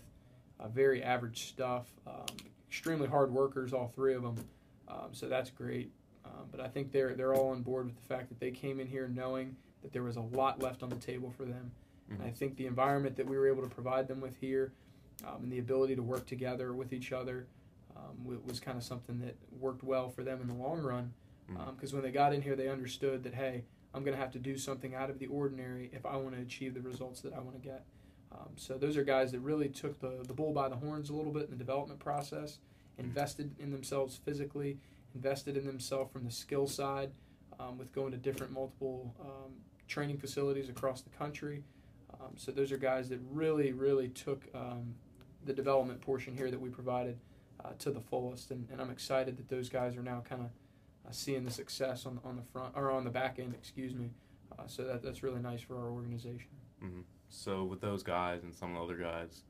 uh, 0.60 0.68
very 0.68 1.04
average 1.04 1.48
stuff, 1.48 1.88
um, 2.08 2.26
extremely 2.68 3.08
hard 3.08 3.32
workers, 3.32 3.74
all 3.74 3.92
three 3.96 4.14
of 4.14 4.22
them. 4.24 4.36
Um, 4.88 5.10
so 5.12 5.28
that's 5.28 5.50
great. 5.50 5.92
Um, 6.26 6.46
but 6.52 6.60
I 6.62 6.68
think 6.68 6.92
they're 6.92 7.14
they're 7.16 7.34
all 7.34 7.50
on 7.50 7.62
board 7.62 7.86
with 7.86 7.96
the 7.96 8.02
fact 8.14 8.30
that 8.30 8.40
they 8.40 8.52
came 8.52 8.80
in 8.80 8.88
here 8.88 9.08
knowing 9.08 9.56
that 9.82 9.92
there 9.92 10.04
was 10.04 10.16
a 10.16 10.22
lot 10.22 10.62
left 10.62 10.82
on 10.84 10.90
the 10.90 10.96
table 10.96 11.34
for 11.36 11.46
them. 11.46 11.72
And 12.10 12.22
I 12.24 12.30
think 12.32 12.56
the 12.58 12.68
environment 12.68 13.16
that 13.18 13.26
we 13.28 13.38
were 13.38 13.48
able 13.48 13.64
to 13.64 13.70
provide 13.70 14.08
them 14.08 14.22
with 14.22 14.38
here 14.38 14.72
um, 15.26 15.44
and 15.44 15.52
the 15.52 15.60
ability 15.60 15.96
to 15.96 16.04
work 16.04 16.26
together 16.26 16.74
with 16.74 16.94
each 16.94 17.12
other 17.12 17.48
um, 17.96 18.24
wa- 18.24 18.36
was 18.46 18.60
kind 18.60 18.78
of 18.78 18.84
something 18.84 19.20
that 19.20 19.36
worked 19.60 19.84
well 19.84 20.10
for 20.10 20.24
them 20.24 20.40
in 20.42 20.48
the 20.48 20.54
long 20.54 20.80
run. 20.82 21.14
Because 21.76 21.94
when 21.94 22.04
they 22.04 22.12
got 22.12 22.34
in 22.34 22.42
here, 22.42 22.56
they 22.56 22.70
understood 22.70 23.24
that 23.24 23.34
hey, 23.34 23.64
I'm 23.94 24.04
going 24.04 24.16
to 24.16 24.22
have 24.22 24.32
to 24.32 24.40
do 24.40 24.58
something 24.58 24.96
out 24.96 25.10
of 25.10 25.20
the 25.20 25.28
ordinary 25.28 25.90
if 25.94 26.06
I 26.06 26.16
want 26.18 26.36
to 26.36 26.42
achieve 26.42 26.74
the 26.74 26.82
results 26.82 27.22
that 27.22 27.34
I 27.34 27.40
want 27.40 27.62
to 27.62 27.68
get. 27.68 27.84
Um, 28.34 28.50
so 28.56 28.78
those 28.78 28.98
are 28.98 29.04
guys 29.04 29.32
that 29.32 29.40
really 29.40 29.70
took 29.70 30.00
the 30.00 30.24
the 30.28 30.34
bull 30.34 30.54
by 30.54 30.70
the 30.70 30.76
horns 30.76 31.10
a 31.10 31.14
little 31.14 31.32
bit 31.32 31.44
in 31.44 31.52
the 31.52 31.56
development 31.56 32.00
process, 32.00 32.60
invested 32.98 33.56
in 33.60 33.72
themselves 33.72 34.20
physically, 34.26 34.78
invested 35.16 35.58
in 35.58 35.66
themselves 35.66 36.12
from 36.12 36.24
the 36.26 36.32
skill 36.32 36.68
side, 36.68 37.12
um, 37.60 37.78
with 37.78 37.94
going 37.94 38.12
to 38.12 38.18
different 38.18 38.52
multiple 38.52 39.14
um, 39.22 39.54
training 39.88 40.18
facilities 40.18 40.70
across 40.70 41.02
the 41.02 41.10
country. 41.12 41.64
Um, 42.20 42.32
so 42.38 42.52
those 42.52 42.72
are 42.72 42.78
guys 42.78 43.10
that 43.10 43.20
really, 43.32 43.72
really 43.72 44.10
took 44.10 44.44
um, 44.56 44.96
the 45.46 45.54
development 45.54 46.02
portion 46.02 46.36
here 46.36 46.50
that 46.50 46.60
we 46.60 46.70
provided 46.70 47.18
uh, 47.64 47.70
to 47.80 47.92
the 47.92 48.00
fullest, 48.00 48.52
and, 48.52 48.68
and 48.72 48.82
I'm 48.82 48.90
excited 48.90 49.38
that 49.38 49.50
those 49.50 49.70
guys 49.70 49.96
are 49.96 50.04
now 50.04 50.24
kind 50.28 50.42
of 50.42 50.50
uh, 51.08 51.12
seeing 51.12 51.44
the 51.44 51.52
success 51.52 52.06
on 52.06 52.20
on 52.24 52.36
the 52.36 52.44
front 52.44 52.74
or 52.76 52.92
on 52.92 53.04
the 53.04 53.10
back 53.10 53.40
end, 53.40 53.54
excuse 53.54 53.94
me. 53.94 54.10
Uh, 54.58 54.68
so 54.68 54.84
that 54.84 55.02
that's 55.02 55.24
really 55.24 55.42
nice 55.42 55.62
for 55.62 55.78
our 55.78 55.90
organization. 55.92 56.50
hmm 56.80 57.02
So 57.30 57.64
with 57.64 57.82
those 57.82 58.04
guys 58.04 58.44
and 58.44 58.54
some 58.54 58.76
of 58.76 58.88
the 58.88 58.94
other 58.94 59.02
guys, 59.02 59.44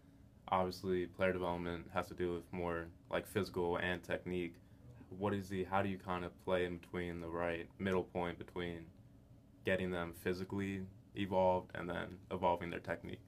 obviously 0.48 1.08
player 1.08 1.34
development 1.34 1.88
has 1.94 2.08
to 2.08 2.14
do 2.14 2.34
with 2.34 2.44
more 2.52 2.88
like 3.10 3.28
physical 3.28 3.78
and 3.78 4.02
technique. 4.04 4.56
What 5.18 5.34
is 5.34 5.50
the? 5.50 5.64
How 5.66 5.82
do 5.82 5.90
you 5.90 5.98
kind 5.98 6.26
of 6.26 6.32
play 6.44 6.66
in 6.66 6.78
between 6.78 7.22
the 7.22 7.28
right 7.28 7.68
middle 7.80 8.04
point 8.04 8.38
between 8.38 8.86
getting 9.66 9.92
them 9.92 10.14
physically 10.14 10.82
evolved 11.16 11.72
and 11.76 11.90
then 11.90 12.18
evolving 12.32 12.70
their 12.72 12.80
technique? 12.80 13.20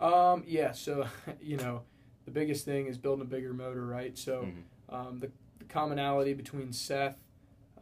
Um, 0.00 0.44
yeah, 0.46 0.72
so 0.72 1.06
you 1.42 1.56
know, 1.56 1.82
the 2.26 2.30
biggest 2.30 2.64
thing 2.64 2.86
is 2.86 2.98
building 2.98 3.22
a 3.22 3.28
bigger 3.28 3.52
motor, 3.52 3.84
right? 3.86 4.16
So 4.16 4.42
Mhm. 4.42 4.94
um, 4.94 5.18
the, 5.20 5.30
the 5.58 5.64
commonality 5.64 6.34
between 6.34 6.72
Seth, 6.72 7.16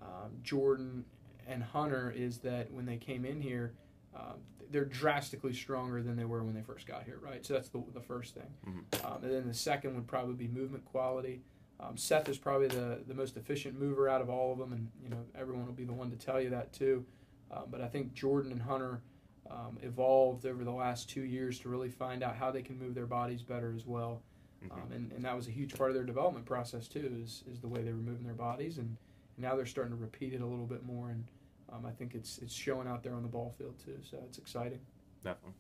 um, 0.01 0.31
Jordan, 0.43 1.05
and 1.49 1.63
Hunter 1.63 2.13
is 2.15 2.39
that 2.39 2.71
when 2.73 2.87
they 2.87 2.97
came 2.97 3.25
in 3.25 3.41
here, 3.41 3.73
um, 4.15 4.35
they're 4.71 4.85
drastically 4.85 5.53
stronger 5.53 6.03
than 6.03 6.17
they 6.17 6.25
were 6.25 6.43
when 6.43 6.55
they 6.55 6.63
first 6.63 6.87
got 6.87 7.05
here, 7.05 7.19
right? 7.23 7.45
So 7.45 7.55
that's 7.55 7.69
the, 7.69 7.83
the 7.95 8.01
first 8.01 8.35
thing. 8.35 8.47
Mhm. 8.67 9.05
Um, 9.05 9.23
and 9.25 9.33
then 9.33 9.47
the 9.47 9.55
second 9.55 9.95
would 9.95 10.07
probably 10.07 10.35
be 10.35 10.49
movement 10.49 10.85
quality. 10.85 11.43
Um, 11.81 11.97
Seth 11.97 12.29
is 12.29 12.39
probably 12.39 12.69
the, 12.69 13.01
the 13.07 13.15
most 13.15 13.37
efficient 13.37 13.79
mover 13.79 14.09
out 14.09 14.21
of 14.23 14.31
all 14.31 14.53
of 14.53 14.59
them, 14.59 14.73
and 14.73 14.89
you 15.03 15.09
know 15.11 15.25
everyone 15.35 15.67
will 15.67 15.73
be 15.73 15.85
the 15.85 15.93
one 15.93 16.11
to 16.11 16.17
tell 16.17 16.41
you 16.41 16.51
that 16.51 16.73
too. 16.73 17.05
Um, 17.51 17.65
but 17.71 17.81
I 17.81 17.89
think 17.89 18.15
Jordan 18.15 18.53
and 18.53 18.63
Hunter 18.63 19.03
um, 19.51 19.79
evolved 19.83 20.47
over 20.47 20.65
the 20.65 20.71
last 20.71 21.11
two 21.11 21.23
years 21.23 21.59
to 21.61 21.69
really 21.69 21.91
find 21.91 22.23
out 22.23 22.37
how 22.37 22.51
they 22.51 22.63
can 22.63 22.79
move 22.79 22.95
their 22.95 23.07
bodies 23.07 23.43
better 23.43 23.75
as 23.75 23.85
well. 23.87 24.23
Mhm. 24.65 24.73
Um, 24.73 24.93
and, 24.93 25.13
and 25.13 25.25
that 25.25 25.35
was 25.37 25.49
a 25.49 25.51
huge 25.51 25.75
part 25.77 25.91
of 25.91 25.95
their 25.95 26.05
development 26.05 26.47
process 26.47 26.87
too, 26.89 27.13
is, 27.23 27.43
is 27.51 27.61
the 27.61 27.69
way 27.69 27.83
they 27.83 27.91
were 27.93 27.99
moving 27.99 28.25
their 28.25 28.35
bodies, 28.35 28.79
and 28.79 28.97
now 29.39 29.57
they're 29.57 29.67
starting 29.67 29.93
to 29.93 30.01
repeat 30.01 30.35
it 30.35 30.41
a 30.41 30.47
little 30.47 30.67
bit 30.67 30.85
more, 30.85 31.11
and 31.11 31.25
um, 31.73 31.87
I 31.87 31.91
think 31.91 32.15
it's 32.15 32.39
it's 32.39 32.55
showing 32.55 32.87
out 32.87 33.03
there 33.03 33.15
on 33.15 33.23
the 33.23 33.29
ball 33.29 33.55
field 33.59 33.75
too. 33.85 33.99
So 34.03 34.19
it's 34.27 34.39
exciting. 34.39 34.81
Definitely. 35.23 35.55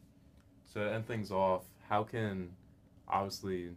So 0.67 0.85
to 0.85 0.93
end 0.93 1.07
things 1.07 1.31
off, 1.31 1.65
how 1.89 2.03
can 2.03 2.51
obviously 3.09 3.71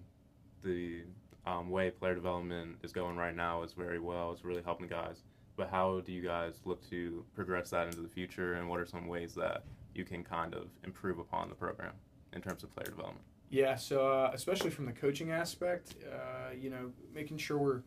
the 0.64 1.04
um, 1.46 1.70
way 1.70 1.92
player 1.92 2.16
development 2.16 2.78
is 2.84 2.92
going 2.92 3.16
right 3.18 3.36
now 3.36 3.64
is 3.64 3.74
very 3.74 4.00
well. 4.00 4.32
It's 4.32 4.44
really 4.44 4.64
helping 4.64 4.88
guys. 4.88 5.24
But 5.58 5.70
how 5.70 6.02
do 6.02 6.12
you 6.12 6.22
guys 6.22 6.60
look 6.66 6.88
to 6.90 7.24
progress 7.34 7.70
that 7.70 7.88
into 7.88 8.02
the 8.02 8.10
future, 8.10 8.56
and 8.56 8.68
what 8.68 8.80
are 8.80 8.86
some 8.86 9.08
ways 9.08 9.34
that 9.36 9.64
you 9.94 10.04
can 10.04 10.24
kind 10.24 10.54
of 10.54 10.68
improve 10.84 11.20
upon 11.20 11.48
the 11.48 11.56
program 11.56 11.94
in 12.34 12.42
terms 12.42 12.64
of 12.64 12.75
player 12.75 12.88
development? 12.88 13.24
Yeah, 13.50 13.75
so 13.75 14.08
uh, 14.08 14.32
especially 14.34 14.70
from 14.70 14.86
the 14.86 14.92
coaching 14.92 15.32
aspect, 15.32 15.96
uh, 16.12 16.54
you 16.60 16.70
know, 16.70 16.92
making 17.14 17.38
sure 17.38 17.58
we're 17.58 17.82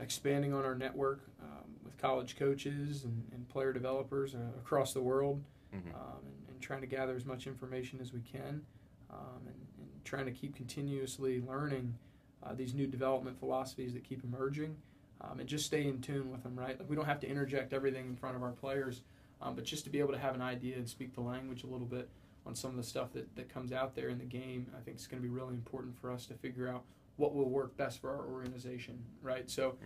expanding 0.00 0.52
on 0.52 0.64
our 0.64 0.74
network 0.74 1.20
um, 1.42 1.70
with 1.84 1.96
college 1.98 2.36
coaches 2.36 3.04
and, 3.04 3.22
and 3.32 3.48
player 3.48 3.72
developers 3.72 4.34
uh, 4.34 4.38
across 4.58 4.92
the 4.92 5.00
world, 5.02 5.42
Mhm. 5.74 5.94
um, 5.94 6.18
and, 6.24 6.48
and 6.48 6.60
trying 6.60 6.80
to 6.80 6.86
gather 6.86 7.14
as 7.16 7.24
much 7.24 7.46
information 7.46 7.98
as 8.00 8.12
we 8.12 8.20
can, 8.20 8.62
um, 9.10 9.40
and, 9.46 9.56
and 9.78 10.04
trying 10.04 10.24
to 10.26 10.32
keep 10.32 10.54
continuously 10.54 11.40
learning 11.42 11.94
uh, 12.42 12.54
these 12.54 12.72
new 12.74 12.86
development 12.86 13.38
philosophies 13.38 13.92
that 13.94 14.04
keep 14.04 14.22
emerging, 14.22 14.76
um, 15.22 15.40
and 15.40 15.48
just 15.48 15.66
stay 15.66 15.86
in 15.88 16.00
tune 16.00 16.30
with 16.30 16.42
them. 16.44 16.56
Right, 16.58 16.78
like 16.78 16.88
we 16.88 16.94
don't 16.96 17.06
have 17.06 17.20
to 17.20 17.28
interject 17.28 17.72
everything 17.72 18.06
in 18.06 18.16
front 18.16 18.36
of 18.36 18.42
our 18.42 18.52
players, 18.52 19.02
um, 19.42 19.54
but 19.56 19.64
just 19.64 19.84
to 19.84 19.90
be 19.90 19.98
able 19.98 20.12
to 20.12 20.18
have 20.18 20.34
an 20.34 20.42
idea 20.42 20.76
and 20.76 20.88
speak 20.88 21.14
the 21.14 21.20
language 21.20 21.64
a 21.64 21.66
little 21.66 21.86
bit 21.86 22.08
on 22.46 22.54
some 22.54 22.70
of 22.70 22.76
the 22.76 22.82
stuff 22.84 23.12
that, 23.12 23.34
that 23.34 23.48
comes 23.48 23.72
out 23.72 23.94
there 23.96 24.08
in 24.08 24.18
the 24.18 24.24
game, 24.24 24.66
I 24.78 24.80
think 24.82 24.96
it's 24.96 25.06
going 25.08 25.20
to 25.20 25.28
be 25.28 25.34
really 25.34 25.54
important 25.54 25.98
for 25.98 26.12
us 26.12 26.26
to 26.26 26.34
figure 26.34 26.68
out 26.68 26.84
what 27.16 27.34
will 27.34 27.48
work 27.48 27.76
best 27.76 28.00
for 28.00 28.10
our 28.10 28.26
organization, 28.26 28.98
right? 29.22 29.48
So, 29.50 29.76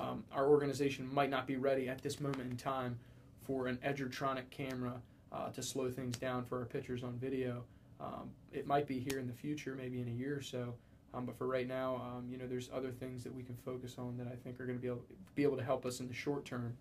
um, 0.00 0.24
our 0.32 0.48
organization 0.48 1.08
might 1.12 1.30
not 1.30 1.46
be 1.46 1.56
ready 1.56 1.88
at 1.88 2.02
this 2.02 2.20
moment 2.20 2.50
in 2.50 2.56
time 2.56 2.98
for 3.42 3.66
an 3.68 3.78
Edgertronic 3.84 4.50
camera 4.50 5.00
uh, 5.32 5.50
to 5.50 5.62
slow 5.62 5.90
things 5.90 6.16
down 6.16 6.44
for 6.44 6.58
our 6.58 6.64
pitchers 6.64 7.04
on 7.04 7.12
video. 7.18 7.64
Um, 8.00 8.30
it 8.52 8.66
might 8.66 8.86
be 8.86 8.98
here 8.98 9.18
in 9.18 9.26
the 9.26 9.32
future, 9.32 9.74
maybe 9.74 10.00
in 10.00 10.08
a 10.08 10.12
year 10.12 10.36
or 10.36 10.42
so. 10.42 10.74
Um, 11.12 11.26
but 11.26 11.36
for 11.36 11.46
right 11.46 11.66
now, 11.68 11.96
um, 11.96 12.26
you 12.30 12.38
know, 12.38 12.46
there's 12.46 12.70
other 12.72 12.90
things 12.90 13.22
that 13.24 13.34
we 13.34 13.42
can 13.42 13.56
focus 13.64 13.96
on 13.98 14.16
that 14.16 14.26
I 14.28 14.36
think 14.36 14.60
are 14.60 14.66
going 14.66 14.78
to 14.78 14.82
be 14.82 14.88
able 14.88 15.02
be 15.34 15.42
able 15.42 15.56
to 15.56 15.62
help 15.64 15.84
us 15.84 16.00
in 16.00 16.08
the 16.08 16.14
short 16.14 16.44
term. 16.44 16.76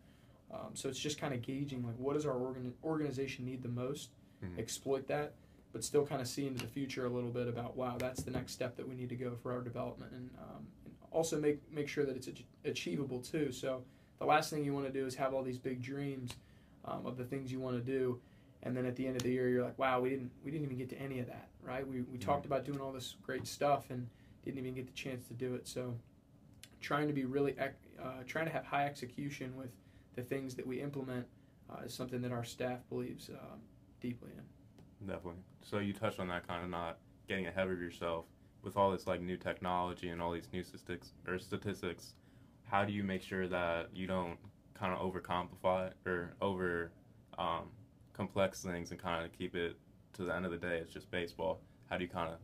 Um, 0.51 0.71
so 0.73 0.87
it's 0.89 0.99
just 0.99 1.19
kind 1.19 1.33
of 1.33 1.41
gauging 1.41 1.85
like 1.85 1.95
what 1.97 2.13
does 2.13 2.25
our 2.25 2.33
organ- 2.33 2.73
organization 2.83 3.45
need 3.45 3.61
the 3.61 3.69
most, 3.69 4.09
Mhm. 4.43 4.57
exploit 4.57 5.07
that, 5.07 5.33
but 5.71 5.83
still 5.83 6.05
kind 6.05 6.21
of 6.21 6.27
see 6.27 6.47
into 6.47 6.61
the 6.61 6.71
future 6.71 7.05
a 7.05 7.09
little 7.09 7.29
bit 7.29 7.47
about 7.47 7.77
wow 7.77 7.95
that's 7.97 8.23
the 8.23 8.31
next 8.31 8.53
step 8.53 8.75
that 8.75 8.87
we 8.87 8.95
need 8.95 9.09
to 9.09 9.15
go 9.15 9.35
for 9.41 9.51
our 9.51 9.61
development 9.61 10.11
and, 10.11 10.29
um, 10.39 10.65
and 10.85 10.93
also 11.11 11.39
make 11.39 11.59
make 11.71 11.87
sure 11.87 12.05
that 12.05 12.15
it's 12.15 12.27
ach- 12.27 12.45
achievable 12.65 13.19
too. 13.19 13.51
So 13.51 13.83
the 14.19 14.25
last 14.25 14.49
thing 14.49 14.63
you 14.63 14.73
want 14.73 14.85
to 14.85 14.91
do 14.91 15.05
is 15.05 15.15
have 15.15 15.33
all 15.33 15.43
these 15.43 15.59
big 15.59 15.81
dreams 15.81 16.31
um, 16.85 17.05
of 17.05 17.17
the 17.17 17.23
things 17.23 17.51
you 17.51 17.59
want 17.59 17.75
to 17.77 17.81
do, 17.81 18.19
and 18.63 18.75
then 18.75 18.85
at 18.85 18.95
the 18.95 19.05
end 19.05 19.15
of 19.15 19.23
the 19.23 19.31
year 19.31 19.49
you're 19.49 19.63
like 19.63 19.77
wow 19.79 19.99
we 19.99 20.09
didn't 20.09 20.31
we 20.43 20.51
didn't 20.51 20.65
even 20.65 20.77
get 20.77 20.89
to 20.89 20.99
any 20.99 21.19
of 21.19 21.27
that 21.27 21.47
right 21.63 21.87
we 21.87 22.01
we 22.01 22.17
talked 22.17 22.45
about 22.45 22.65
doing 22.65 22.79
all 22.79 22.91
this 22.91 23.15
great 23.23 23.45
stuff 23.47 23.89
and 23.89 24.07
didn't 24.43 24.59
even 24.59 24.73
get 24.73 24.87
the 24.87 24.93
chance 24.93 25.27
to 25.27 25.33
do 25.33 25.55
it. 25.55 25.67
So 25.67 25.95
trying 26.81 27.07
to 27.07 27.13
be 27.13 27.25
really 27.25 27.55
uh, 27.59 28.07
trying 28.25 28.45
to 28.45 28.51
have 28.51 28.65
high 28.65 28.85
execution 28.85 29.55
with 29.55 29.69
the 30.15 30.21
things 30.21 30.55
that 30.55 30.65
we 30.65 30.81
implement 30.81 31.25
uh, 31.69 31.83
is 31.85 31.93
something 31.93 32.21
that 32.21 32.31
our 32.31 32.43
staff 32.43 32.79
believes 32.89 33.29
um, 33.29 33.59
deeply 34.01 34.29
in. 34.35 34.43
Definitely. 35.05 35.41
So 35.61 35.79
you 35.79 35.93
touched 35.93 36.19
on 36.19 36.27
that 36.27 36.47
kind 36.47 36.63
of 36.63 36.69
not 36.69 36.97
getting 37.27 37.47
ahead 37.47 37.67
of 37.69 37.79
yourself 37.79 38.25
with 38.63 38.75
all 38.75 38.91
this 38.91 39.07
like 39.07 39.21
new 39.21 39.37
technology 39.37 40.09
and 40.09 40.21
all 40.21 40.31
these 40.31 40.49
new 40.51 40.63
statistics 40.63 41.13
or 41.27 41.39
statistics. 41.39 42.15
How 42.65 42.83
do 42.85 42.91
you 42.91 43.03
make 43.03 43.21
sure 43.21 43.47
that 43.47 43.89
you 43.93 44.07
don't 44.07 44.37
kind 44.73 44.93
of 44.93 44.99
overcomplicate 44.99 45.93
or 46.05 46.35
over 46.41 46.91
um, 47.37 47.69
complex 48.13 48.61
things 48.63 48.91
and 48.91 48.99
kind 48.99 49.25
of 49.25 49.31
keep 49.37 49.55
it 49.55 49.77
to 50.13 50.23
the 50.23 50.35
end 50.35 50.45
of 50.45 50.51
the 50.51 50.57
day? 50.57 50.77
It's 50.77 50.91
just 50.93 51.09
baseball. 51.11 51.61
How 51.89 51.97
do 51.97 52.03
you 52.03 52.09
kind 52.09 52.29
of 52.31 52.37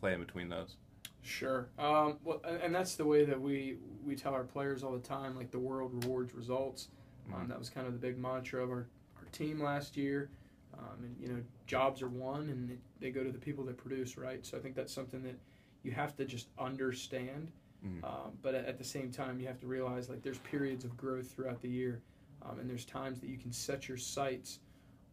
play 0.00 0.14
in 0.14 0.20
between 0.20 0.48
those? 0.48 0.76
Sure. 1.22 1.68
Um, 1.78 2.18
well, 2.24 2.40
and 2.44 2.74
that's 2.74 2.94
the 2.94 3.04
way 3.04 3.24
that 3.24 3.40
we 3.40 3.76
we 4.06 4.14
tell 4.14 4.32
our 4.34 4.44
players 4.44 4.82
all 4.84 4.92
the 4.92 5.00
time. 5.00 5.36
Like 5.36 5.50
the 5.50 5.58
world 5.58 5.92
rewards 6.04 6.32
results. 6.32 6.88
Um, 7.34 7.42
Mhm. 7.42 7.48
that 7.48 7.58
was 7.58 7.68
kind 7.68 7.86
of 7.86 7.92
the 7.92 7.98
big 7.98 8.16
mantra 8.16 8.62
of 8.62 8.70
our, 8.70 8.86
our 9.16 9.24
team 9.32 9.60
last 9.60 9.96
year. 9.96 10.30
Um, 10.72 11.02
and 11.04 11.16
you 11.20 11.28
know, 11.28 11.42
jobs 11.68 12.02
are 12.02 12.08
won, 12.08 12.48
and 12.48 12.70
it, 12.72 12.78
they 12.98 13.10
go 13.12 13.22
to 13.22 13.30
the 13.30 13.38
people 13.38 13.62
that 13.66 13.76
produce, 13.76 14.16
right? 14.18 14.44
So 14.44 14.56
I 14.58 14.60
think 14.60 14.74
that's 14.74 14.92
something 14.92 15.22
that 15.22 15.36
you 15.84 15.92
have 15.92 16.16
to 16.16 16.24
just 16.24 16.48
understand. 16.58 17.52
Mhm. 17.86 18.02
Um, 18.02 18.32
but 18.42 18.56
at, 18.56 18.76
the 18.76 18.82
same 18.84 19.12
time, 19.12 19.38
you 19.38 19.46
have 19.46 19.60
to 19.60 19.68
realize 19.68 20.08
like 20.08 20.22
there's 20.22 20.38
periods 20.38 20.84
of 20.84 20.96
growth 20.96 21.30
throughout 21.30 21.62
the 21.62 21.68
year, 21.68 22.02
um, 22.42 22.58
and 22.58 22.68
there's 22.68 22.84
times 22.84 23.20
that 23.20 23.28
you 23.28 23.38
can 23.38 23.52
set 23.52 23.86
your 23.86 23.98
sights 23.98 24.58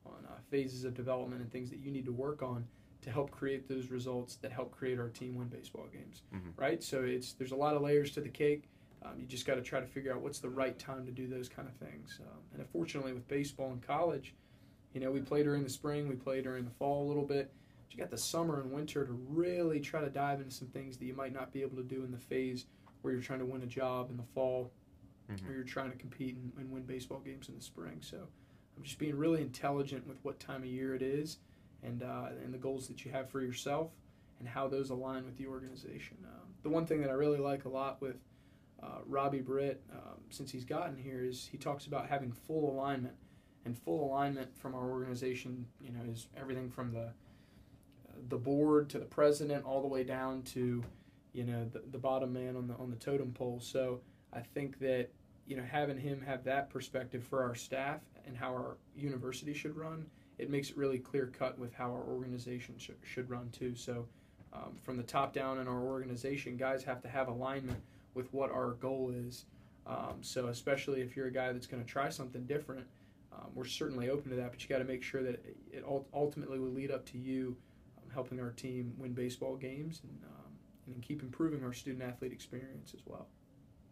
on 0.06 0.26
uh, 0.28 0.32
phases 0.50 0.84
of 0.84 0.96
development 0.96 1.42
and 1.42 1.52
things 1.52 1.70
that 1.70 1.78
you 1.80 1.92
need 1.92 2.06
to 2.06 2.12
work 2.12 2.42
on 2.42 2.66
to 3.02 3.12
help 3.12 3.30
create 3.30 3.68
those 3.68 3.92
results 3.92 4.38
that 4.38 4.52
help 4.52 4.72
create 4.72 4.98
our 4.98 5.10
team 5.10 5.36
win 5.36 5.48
baseball 5.48 5.86
games, 5.94 6.24
Mhm. 6.34 6.54
right? 6.58 6.82
So 6.82 7.04
it's 7.04 7.34
there's 7.34 7.52
a 7.52 7.56
lot 7.56 7.76
of 7.76 7.84
layers 7.84 8.12
to 8.14 8.22
the 8.22 8.30
cake. 8.30 8.68
Um, 9.04 9.20
you 9.20 9.28
just 9.28 9.46
got 9.46 9.56
to 9.56 9.62
try 9.62 9.80
to 9.80 9.86
figure 9.86 10.12
out 10.12 10.22
what's 10.22 10.40
the 10.40 10.50
right 10.50 10.80
time 10.80 11.06
to 11.06 11.12
do 11.12 11.28
those 11.28 11.48
kind 11.48 11.68
of 11.68 11.76
things. 11.76 12.20
Um, 12.22 12.40
and 12.54 12.62
unfortunately, 12.62 13.14
with 13.14 13.28
baseball 13.28 13.72
in 13.74 13.80
college, 13.82 14.34
you 14.96 15.02
know, 15.02 15.12
we 15.12 15.20
play 15.20 15.44
during 15.44 15.62
the 15.62 15.70
spring, 15.70 16.08
we 16.08 16.16
play 16.16 16.42
during 16.42 16.64
the 16.64 16.72
fall 16.72 17.06
a 17.06 17.08
little 17.08 17.26
bit. 17.26 17.52
But 17.86 17.94
you 17.94 18.00
got 18.00 18.10
the 18.10 18.18
summer 18.18 18.62
and 18.62 18.72
winter 18.72 19.06
to 19.06 19.12
really 19.12 19.82
try 19.82 20.00
to 20.00 20.10
dive 20.10 20.40
into 20.40 20.56
some 20.56 20.70
things 20.70 20.96
that 20.98 21.06
you 21.06 21.14
might 21.14 21.34
not 21.34 21.52
be 21.52 21.62
able 21.62 21.76
to 21.76 21.84
do 21.84 22.04
in 22.06 22.12
the 22.12 22.18
phase 22.18 22.66
where 23.02 23.14
you're 23.14 23.22
trying 23.22 23.40
to 23.40 23.46
win 23.46 23.62
a 23.62 23.68
job 23.68 24.10
in 24.10 24.16
the 24.18 24.24
fall, 24.24 24.72
Mhm. 25.30 25.50
or 25.50 25.54
you're 25.54 25.64
trying 25.64 25.92
to 25.92 25.98
compete 25.98 26.36
and, 26.38 26.54
and 26.58 26.72
win 26.72 26.84
baseball 26.84 27.20
games 27.20 27.50
in 27.50 27.56
the 27.56 27.62
spring. 27.62 27.98
So 28.02 28.26
I'm 28.78 28.84
just 28.84 28.98
being 28.98 29.18
really 29.18 29.42
intelligent 29.42 30.08
with 30.08 30.24
what 30.24 30.40
time 30.40 30.62
of 30.64 30.70
year 30.70 30.96
it 30.96 31.02
is, 31.02 31.40
and 31.84 32.02
uh, 32.02 32.30
and 32.44 32.54
the 32.54 32.58
goals 32.58 32.88
that 32.88 33.04
you 33.04 33.12
have 33.12 33.30
for 33.30 33.42
yourself, 33.42 33.92
and 34.40 34.48
how 34.48 34.68
those 34.70 34.92
align 34.92 35.26
with 35.26 35.36
the 35.38 35.48
organization. 35.48 36.18
Um, 36.26 36.54
the 36.64 36.70
one 36.70 36.86
thing 36.86 37.02
that 37.02 37.10
I 37.10 37.14
really 37.14 37.38
like 37.40 37.66
a 37.66 37.70
lot 37.70 38.02
with 38.02 38.18
uh, 38.82 39.00
Robbie 39.06 39.42
Britt, 39.42 39.84
um, 39.92 40.22
since 40.30 40.52
he's 40.52 40.66
gotten 40.66 40.96
here, 40.96 41.24
is 41.24 41.48
he 41.48 41.58
talks 41.58 41.86
about 41.88 42.08
having 42.08 42.32
full 42.32 42.70
alignment, 42.72 43.16
and 43.66 43.78
full 43.78 44.08
alignment 44.10 44.56
from 44.58 44.76
our 44.76 44.90
organization. 44.90 45.66
You 45.82 45.92
know, 45.92 46.12
is 46.12 46.28
everything 46.38 46.70
from 46.70 46.94
the 46.94 47.10
the 48.30 48.38
board 48.38 48.90
to 48.90 49.00
the 49.00 49.06
president, 49.06 49.66
all 49.66 49.82
the 49.82 49.88
way 49.88 50.04
down 50.04 50.42
to 50.44 50.84
you 51.34 51.44
know 51.44 51.66
the, 51.72 51.82
the 51.92 51.98
bottom 51.98 52.34
man 52.34 52.56
on 52.56 52.68
the 52.68 52.76
on 52.76 52.90
the 52.90 52.96
totem 52.96 53.32
pole. 53.32 53.60
So 53.62 54.00
I 54.34 54.40
think 54.40 54.80
that 54.80 55.10
you 55.48 55.58
know 55.58 55.64
having 55.64 55.98
him 55.98 56.22
have 56.22 56.44
that 56.46 56.70
perspective 56.70 57.24
for 57.24 57.44
our 57.44 57.56
staff 57.56 58.02
and 58.26 58.36
how 58.38 58.52
our 58.52 58.78
university 58.96 59.54
should 59.54 59.76
run, 59.76 60.06
it 60.38 60.50
makes 60.50 60.70
it 60.70 60.78
really 60.78 60.98
clear 60.98 61.28
cut 61.28 61.60
with 61.60 61.74
how 61.74 61.92
our 61.92 62.04
organization 62.04 62.76
sh- 62.78 62.92
should 63.04 63.30
run 63.30 63.50
too. 63.52 63.76
So 63.76 64.08
um, 64.54 64.78
from 64.84 64.98
the 64.98 65.04
top 65.04 65.34
down 65.34 65.60
in 65.60 65.68
our 65.68 65.82
organization, 65.82 66.58
guys 66.58 66.84
have 66.84 67.02
to 67.02 67.08
have 67.08 67.28
alignment 67.28 67.80
with 68.14 68.34
what 68.34 68.52
our 68.52 68.72
goal 68.72 69.12
is. 69.14 69.46
Um, 69.86 70.18
so 70.22 70.48
especially 70.48 71.02
if 71.02 71.16
you're 71.16 71.28
a 71.28 71.32
guy 71.32 71.52
that's 71.52 71.68
going 71.68 71.84
to 71.84 71.90
try 71.90 72.10
something 72.10 72.46
different, 72.46 72.86
um, 73.36 73.52
we're 73.54 73.66
certainly 73.66 74.10
open 74.10 74.30
to 74.32 74.36
that. 74.38 74.52
But 74.52 74.62
you 74.64 74.70
got 74.70 74.80
to 74.80 74.86
make 74.86 75.04
sure 75.04 75.24
that 75.24 75.44
it, 75.72 75.84
ultimately 76.14 76.60
will 76.60 76.72
lead 76.72 76.92
up 76.92 77.06
to 77.08 77.18
you 77.18 77.58
um, 77.98 78.10
helping 78.14 78.40
our 78.40 78.52
team 78.52 78.94
win 78.98 79.14
baseball 79.14 79.56
games 79.56 80.02
and, 80.04 80.20
um, 80.24 80.52
and 80.88 81.02
keep 81.02 81.22
improving 81.22 81.64
our 81.64 81.74
student 81.74 82.04
athlete 82.04 82.32
experience 82.32 82.94
as 82.94 83.02
well. 83.06 83.28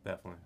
Definitely. 0.06 0.40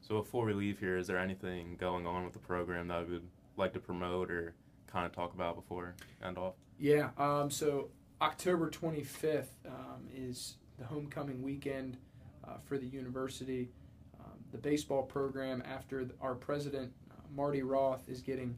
So 0.00 0.18
before 0.18 0.46
we 0.46 0.54
leave 0.54 0.78
here, 0.78 0.96
is 0.96 1.06
there 1.06 1.18
anything 1.18 1.76
going 1.78 2.06
on 2.06 2.24
with 2.24 2.32
the 2.32 2.38
program 2.38 2.88
that 2.88 3.06
we 3.06 3.14
would 3.14 3.28
like 3.56 3.72
to 3.74 3.80
promote 3.80 4.30
or 4.30 4.54
kind 4.86 5.04
of 5.04 5.12
talk 5.12 5.34
about 5.34 5.56
before 5.56 5.94
end 6.24 6.38
off? 6.38 6.54
Yeah. 6.78 7.10
Um, 7.18 7.50
so 7.50 7.90
October 8.20 8.70
25th 8.70 9.48
um, 9.66 10.08
is 10.14 10.56
the 10.78 10.84
homecoming 10.84 11.42
weekend 11.42 11.96
uh, 12.46 12.58
for 12.64 12.78
the 12.78 12.86
university. 12.86 13.70
Um, 14.20 14.32
the 14.52 14.58
baseball 14.58 15.02
program, 15.02 15.62
after 15.66 16.08
our 16.20 16.34
president 16.34 16.92
Marty 17.34 17.62
Roth 17.62 18.08
is 18.08 18.20
getting 18.20 18.56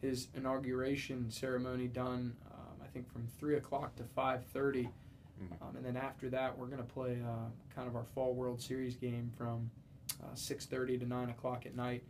his 0.00 0.28
inauguration 0.34 1.30
ceremony 1.30 1.88
done, 1.88 2.36
um, 2.52 2.76
I 2.82 2.86
think 2.88 3.10
from 3.12 3.26
three 3.38 3.56
o'clock 3.56 3.96
to 3.96 4.04
5:30, 4.04 4.88
Mhm. 5.40 5.62
um, 5.62 5.76
and 5.76 5.84
then 5.84 5.96
after 5.96 6.28
that 6.30 6.56
we're 6.56 6.66
going 6.66 6.78
to 6.84 6.92
play 6.92 7.20
uh, 7.22 7.48
kind 7.74 7.88
of 7.88 7.96
our 7.96 8.04
fall 8.04 8.34
World 8.34 8.60
Series 8.60 8.96
game 8.96 9.30
from 9.36 9.70
uh, 10.22 10.34
6:30 10.34 10.98
to 10.98 11.06
9 11.06 11.30
o'clock 11.30 11.66
at 11.66 11.74
night, 11.76 12.04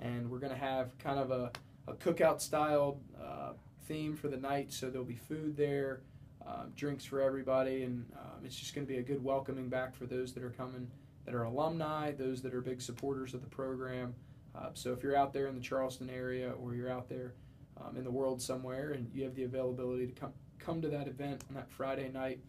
and 0.00 0.30
we're 0.30 0.38
going 0.38 0.52
to 0.52 0.58
have 0.58 0.96
kind 0.98 1.18
of 1.18 1.30
a, 1.30 1.50
a 1.86 1.94
cookout 1.94 2.40
style 2.40 3.00
uh, 3.20 3.52
theme 3.86 4.14
for 4.16 4.28
the 4.28 4.36
night. 4.36 4.72
So 4.72 4.90
there'll 4.90 5.06
be 5.06 5.14
food 5.16 5.56
there, 5.56 6.00
um, 6.46 6.72
drinks 6.74 7.04
for 7.04 7.20
everybody, 7.20 7.82
and 7.84 8.10
um, 8.14 8.44
it's 8.44 8.56
just 8.56 8.74
going 8.74 8.86
to 8.86 8.92
be 8.92 8.98
a 8.98 9.02
good 9.02 9.22
welcoming 9.22 9.68
back 9.68 9.94
for 9.94 10.06
those 10.06 10.32
that 10.34 10.42
are 10.42 10.50
coming, 10.50 10.90
that 11.24 11.34
are 11.34 11.44
alumni, 11.44 12.10
those 12.12 12.42
that 12.42 12.54
are 12.54 12.60
big 12.60 12.80
supporters 12.82 13.34
of 13.34 13.40
the 13.42 13.48
program. 13.48 14.14
Uh, 14.56 14.68
so 14.74 14.92
if 14.92 15.02
you're 15.02 15.16
out 15.16 15.32
there 15.32 15.46
in 15.48 15.54
the 15.54 15.60
Charleston 15.60 16.08
area 16.10 16.52
or 16.52 16.74
you're 16.74 16.90
out 16.90 17.08
there 17.08 17.34
um, 17.80 17.96
in 17.96 18.04
the 18.04 18.10
world 18.10 18.40
somewhere 18.40 18.92
and 18.92 19.10
you 19.12 19.24
have 19.24 19.34
the 19.34 19.44
availability 19.44 20.06
to 20.06 20.12
come 20.12 20.32
come 20.58 20.80
to 20.80 20.88
that 20.88 21.08
event 21.08 21.42
on 21.50 21.56
that 21.56 21.70
Friday 21.70 22.08
night, 22.08 22.40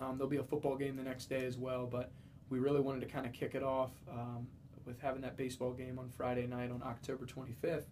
um, 0.00 0.18
there'll 0.18 0.28
be 0.28 0.36
a 0.36 0.42
football 0.42 0.76
game 0.76 0.96
the 0.96 1.02
next 1.02 1.26
day 1.26 1.46
as 1.46 1.56
well. 1.56 1.86
But 1.86 2.10
we 2.50 2.58
really 2.58 2.80
wanted 2.80 3.00
to 3.00 3.06
kind 3.06 3.24
of 3.24 3.32
kick 3.32 3.54
it 3.54 3.62
off 3.62 3.92
um, 4.10 4.46
with 4.84 5.00
having 5.00 5.22
that 5.22 5.36
baseball 5.36 5.72
game 5.72 5.98
on 5.98 6.10
Friday 6.10 6.46
night 6.46 6.70
on 6.70 6.82
October 6.84 7.24
25th, 7.24 7.84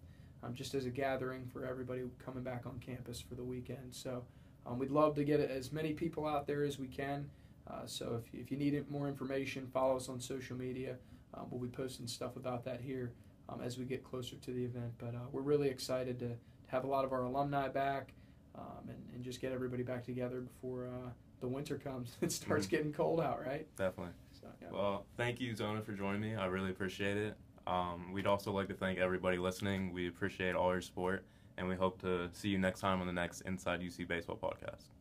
um, 0.43 0.53
just 0.53 0.75
as 0.75 0.85
a 0.85 0.89
gathering 0.89 1.47
for 1.51 1.65
everybody 1.65 2.03
coming 2.23 2.43
back 2.43 2.65
on 2.65 2.77
campus 2.79 3.19
for 3.19 3.35
the 3.35 3.43
weekend. 3.43 3.87
So 3.91 4.23
um, 4.65 4.77
we'd 4.77 4.91
love 4.91 5.15
to 5.15 5.23
get 5.23 5.39
as 5.39 5.71
many 5.71 5.93
people 5.93 6.27
out 6.27 6.45
there 6.45 6.63
as 6.63 6.77
we 6.77 6.87
can. 6.87 7.29
Uh, 7.67 7.85
so 7.85 8.21
if, 8.21 8.39
if 8.39 8.51
you 8.51 8.57
need 8.57 8.89
more 8.89 9.07
information, 9.07 9.67
follow 9.73 9.95
us 9.95 10.09
on 10.09 10.19
social 10.19 10.57
media. 10.57 10.97
Um, 11.33 11.45
we'll 11.49 11.61
be 11.61 11.67
posting 11.69 12.07
stuff 12.07 12.35
about 12.35 12.63
that 12.65 12.81
here 12.81 13.11
um, 13.49 13.61
as 13.61 13.77
we 13.77 13.85
get 13.85 14.03
closer 14.03 14.35
to 14.35 14.51
the 14.51 14.63
event. 14.65 14.93
But 14.97 15.15
uh, 15.15 15.27
we're 15.31 15.41
really 15.41 15.69
excited 15.69 16.19
to, 16.19 16.31
have 16.67 16.85
a 16.85 16.87
lot 16.87 17.03
of 17.03 17.11
our 17.11 17.23
alumni 17.23 17.67
back 17.67 18.13
um, 18.57 18.87
and, 18.87 18.97
and 19.13 19.21
just 19.25 19.41
get 19.41 19.51
everybody 19.51 19.83
back 19.83 20.05
together 20.05 20.39
before 20.39 20.87
uh, 20.87 21.09
the 21.41 21.47
winter 21.47 21.77
comes. 21.77 22.15
It 22.21 22.31
starts 22.41 22.65
Mhm. 22.65 22.69
getting 22.69 22.93
cold 22.93 23.19
out, 23.19 23.45
right? 23.45 23.67
Definitely. 23.75 24.13
So, 24.39 24.47
yeah. 24.61 24.69
Well, 24.71 25.05
thank 25.17 25.41
you, 25.41 25.53
Zona, 25.53 25.81
for 25.81 25.91
joining 25.91 26.21
me. 26.21 26.35
I 26.35 26.45
really 26.45 26.69
appreciate 26.69 27.17
it. 27.17 27.35
Um, 27.67 28.13
we'd 28.13 28.25
also 28.25 28.53
like 28.53 28.69
to 28.69 28.73
thank 28.73 28.99
everybody 28.99 29.37
listening. 29.37 29.91
We 29.91 30.07
appreciate 30.07 30.55
all 30.55 30.71
your 30.71 30.79
support, 30.79 31.25
and 31.57 31.67
we 31.67 31.75
hope 31.75 31.99
to 32.03 32.29
see 32.31 32.47
you 32.47 32.57
next 32.57 32.79
time 32.79 33.01
on 33.01 33.07
the 33.07 33.11
next 33.13 33.41
Inside 33.41 33.81
UC 33.81 34.07
Baseball 34.07 34.37
podcast. 34.41 35.00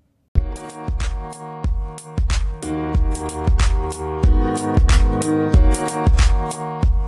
Thank 0.60 0.74
you. 6.84 6.99